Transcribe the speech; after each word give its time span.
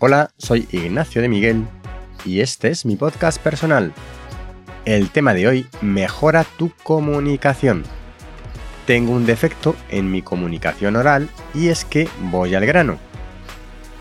Hola, 0.00 0.30
soy 0.38 0.68
Ignacio 0.70 1.20
de 1.22 1.28
Miguel 1.28 1.66
y 2.24 2.38
este 2.38 2.68
es 2.68 2.86
mi 2.86 2.94
podcast 2.94 3.42
personal. 3.42 3.92
El 4.84 5.10
tema 5.10 5.34
de 5.34 5.48
hoy, 5.48 5.66
mejora 5.80 6.44
tu 6.44 6.70
comunicación. 6.84 7.82
Tengo 8.86 9.10
un 9.10 9.26
defecto 9.26 9.74
en 9.88 10.08
mi 10.12 10.22
comunicación 10.22 10.94
oral 10.94 11.28
y 11.52 11.66
es 11.66 11.84
que 11.84 12.08
voy 12.30 12.54
al 12.54 12.64
grano. 12.64 12.96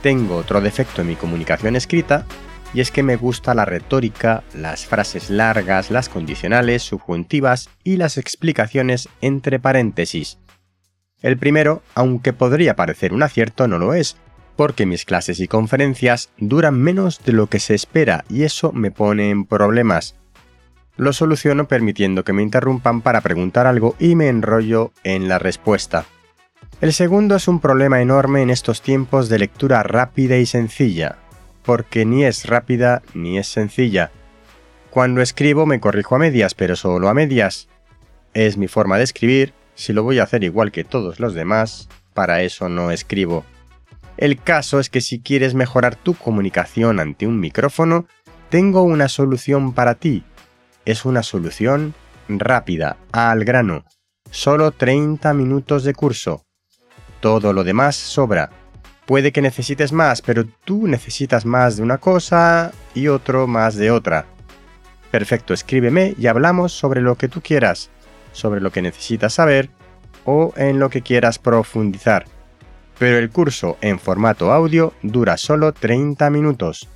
Tengo 0.03 0.35
otro 0.35 0.61
defecto 0.61 1.01
en 1.01 1.07
mi 1.07 1.15
comunicación 1.15 1.75
escrita 1.75 2.27
y 2.75 2.81
es 2.81 2.91
que 2.91 3.01
me 3.01 3.15
gusta 3.15 3.55
la 3.55 3.65
retórica, 3.65 4.43
las 4.53 4.85
frases 4.85 5.31
largas, 5.31 5.89
las 5.89 6.09
condicionales, 6.09 6.83
subjuntivas 6.83 7.69
y 7.83 7.97
las 7.97 8.19
explicaciones 8.19 9.09
entre 9.21 9.57
paréntesis. 9.57 10.37
El 11.23 11.39
primero, 11.39 11.81
aunque 11.95 12.33
podría 12.33 12.75
parecer 12.75 13.13
un 13.13 13.23
acierto, 13.23 13.67
no 13.67 13.79
lo 13.79 13.95
es, 13.95 14.15
porque 14.57 14.87
mis 14.87 15.05
clases 15.05 15.39
y 15.39 15.47
conferencias 15.47 16.31
duran 16.37 16.81
menos 16.81 17.23
de 17.23 17.31
lo 17.31 17.47
que 17.47 17.59
se 17.59 17.75
espera 17.75 18.25
y 18.29 18.43
eso 18.43 18.73
me 18.73 18.91
pone 18.91 19.29
en 19.29 19.45
problemas. 19.45 20.15
Lo 20.97 21.13
soluciono 21.13 21.67
permitiendo 21.67 22.23
que 22.23 22.33
me 22.33 22.41
interrumpan 22.41 23.01
para 23.01 23.21
preguntar 23.21 23.67
algo 23.67 23.95
y 23.99 24.15
me 24.15 24.29
enrollo 24.29 24.91
en 25.03 25.29
la 25.29 25.37
respuesta. 25.37 26.05
El 26.81 26.91
segundo 26.91 27.35
es 27.35 27.47
un 27.47 27.59
problema 27.59 28.01
enorme 28.01 28.41
en 28.41 28.49
estos 28.49 28.81
tiempos 28.81 29.29
de 29.29 29.39
lectura 29.39 29.83
rápida 29.83 30.37
y 30.37 30.47
sencilla, 30.47 31.17
porque 31.63 32.03
ni 32.03 32.25
es 32.25 32.45
rápida 32.47 33.03
ni 33.13 33.37
es 33.37 33.47
sencilla. 33.47 34.11
Cuando 34.89 35.21
escribo 35.21 35.67
me 35.67 35.79
corrijo 35.79 36.15
a 36.15 36.19
medias, 36.19 36.55
pero 36.55 36.75
solo 36.75 37.09
a 37.09 37.13
medias. 37.13 37.67
Es 38.33 38.57
mi 38.57 38.67
forma 38.67 38.97
de 38.97 39.03
escribir, 39.03 39.53
si 39.75 39.93
lo 39.93 40.01
voy 40.01 40.17
a 40.17 40.23
hacer 40.23 40.43
igual 40.43 40.71
que 40.71 40.83
todos 40.83 41.19
los 41.19 41.35
demás, 41.35 41.89
para 42.15 42.41
eso 42.41 42.69
no 42.69 42.89
escribo. 42.89 43.45
El 44.17 44.41
caso 44.41 44.79
es 44.79 44.89
que 44.89 44.99
si 44.99 45.19
quieres 45.19 45.53
mejorar 45.53 45.95
tu 45.95 46.15
comunicación 46.15 46.99
ante 46.99 47.27
un 47.27 47.39
micrófono, 47.39 48.07
tengo 48.49 48.81
una 48.81 49.09
solución 49.09 49.73
para 49.73 49.93
ti. 49.93 50.23
Es 50.85 51.05
una 51.05 51.21
solución 51.21 51.93
rápida, 52.27 52.97
al 53.11 53.45
grano. 53.45 53.85
Solo 54.31 54.71
30 54.71 55.33
minutos 55.35 55.83
de 55.83 55.93
curso. 55.93 56.43
Todo 57.19 57.53
lo 57.53 57.63
demás 57.63 57.95
sobra. 57.95 58.49
Puede 59.05 59.31
que 59.31 59.41
necesites 59.41 59.93
más, 59.93 60.23
pero 60.23 60.45
tú 60.65 60.87
necesitas 60.87 61.45
más 61.45 61.77
de 61.77 61.83
una 61.83 61.99
cosa 61.99 62.71
y 62.95 63.09
otro 63.09 63.45
más 63.45 63.75
de 63.75 63.91
otra. 63.91 64.25
Perfecto, 65.11 65.53
escríbeme 65.53 66.15
y 66.17 66.27
hablamos 66.27 66.73
sobre 66.73 67.01
lo 67.01 67.15
que 67.15 67.29
tú 67.29 67.41
quieras, 67.41 67.91
sobre 68.33 68.61
lo 68.61 68.71
que 68.71 68.81
necesitas 68.81 69.33
saber 69.33 69.69
o 70.25 70.53
en 70.57 70.79
lo 70.79 70.89
que 70.89 71.03
quieras 71.03 71.39
profundizar 71.39 72.25
pero 72.99 73.17
el 73.17 73.29
curso 73.29 73.77
en 73.81 73.99
formato 73.99 74.51
audio 74.51 74.93
dura 75.01 75.37
solo 75.37 75.71
30 75.71 76.29
minutos. 76.29 76.87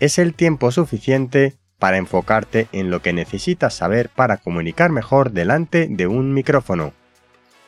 Es 0.00 0.18
el 0.18 0.34
tiempo 0.34 0.70
suficiente 0.70 1.54
para 1.78 1.96
enfocarte 1.98 2.68
en 2.72 2.90
lo 2.90 3.02
que 3.02 3.12
necesitas 3.12 3.74
saber 3.74 4.08
para 4.08 4.38
comunicar 4.38 4.90
mejor 4.90 5.32
delante 5.32 5.86
de 5.88 6.06
un 6.06 6.32
micrófono. 6.32 6.92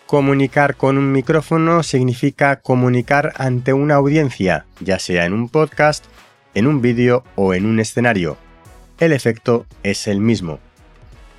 Comunicar 0.07 0.77
con 0.77 0.99
un 0.99 1.13
micrófono 1.13 1.83
significa 1.83 2.57
comunicar 2.61 3.33
ante 3.37 3.73
una 3.73 3.97
audiencia, 3.97 4.67
ya 4.81 4.99
sea 4.99 5.27
en 5.27 5.33
un 5.33 5.49
podcast, 5.49 6.05
en 6.55 6.67
un 6.67 6.81
vídeo 6.81 7.25
o 7.35 7.55
en 7.55 7.67
un 7.67 7.81
escenario. 7.81 8.37
El 8.99 9.13
efecto 9.13 9.67
es 9.83 10.07
el 10.07 10.21
mismo. 10.21 10.61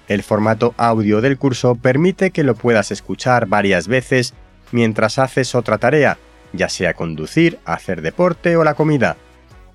El 0.07 0.21
formato 0.21 0.73
audio 0.77 1.21
del 1.21 1.37
curso 1.37 1.75
permite 1.75 2.31
que 2.31 2.43
lo 2.43 2.55
puedas 2.55 2.91
escuchar 2.91 3.47
varias 3.47 3.87
veces 3.87 4.33
mientras 4.71 5.17
haces 5.17 5.55
otra 5.55 5.77
tarea, 5.77 6.17
ya 6.53 6.69
sea 6.69 6.93
conducir, 6.93 7.59
hacer 7.65 8.01
deporte 8.01 8.55
o 8.57 8.63
la 8.63 8.73
comida. 8.73 9.17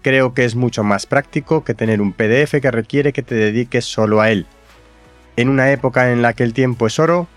Creo 0.02 0.34
que 0.34 0.44
es 0.44 0.56
mucho 0.56 0.82
más 0.82 1.06
práctico 1.06 1.64
que 1.64 1.74
tener 1.74 2.00
un 2.00 2.12
PDF 2.12 2.60
que 2.60 2.70
requiere 2.70 3.12
que 3.12 3.22
te 3.22 3.34
dediques 3.34 3.84
solo 3.84 4.20
a 4.20 4.30
él. 4.30 4.46
En 5.36 5.48
una 5.48 5.70
época 5.70 6.12
en 6.12 6.22
la 6.22 6.32
que 6.32 6.42
el 6.42 6.52
tiempo 6.52 6.86
es 6.86 6.98
oro, 6.98 7.28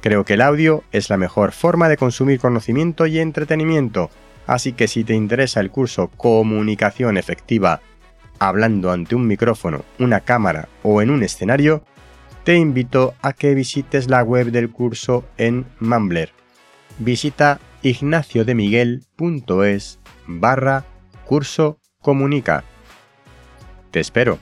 creo 0.00 0.24
que 0.24 0.34
el 0.34 0.42
audio 0.42 0.84
es 0.92 1.10
la 1.10 1.16
mejor 1.16 1.52
forma 1.52 1.88
de 1.88 1.96
consumir 1.96 2.38
conocimiento 2.38 3.06
y 3.06 3.18
entretenimiento, 3.18 4.10
así 4.46 4.72
que 4.72 4.88
si 4.88 5.04
te 5.04 5.14
interesa 5.14 5.60
el 5.60 5.70
curso 5.70 6.08
Comunicación 6.08 7.16
Efectiva, 7.16 7.80
hablando 8.38 8.90
ante 8.90 9.14
un 9.14 9.26
micrófono, 9.26 9.84
una 9.98 10.20
cámara 10.20 10.68
o 10.82 11.00
en 11.00 11.10
un 11.10 11.22
escenario, 11.22 11.82
te 12.44 12.56
invito 12.56 13.14
a 13.22 13.32
que 13.32 13.54
visites 13.54 14.08
la 14.08 14.22
web 14.22 14.50
del 14.50 14.70
curso 14.70 15.24
en 15.38 15.64
Mumbler. 15.78 16.30
Visita 16.98 17.60
ignaciodemiguel.es 17.82 19.98
barra 20.26 20.84
curso 21.26 21.78
comunica. 22.00 22.64
Te 23.90 24.00
espero. 24.00 24.38